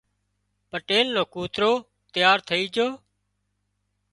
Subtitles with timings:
[0.69, 1.71] پٽيل نو ڪوترو
[2.13, 2.87] تيار ٿئي جھو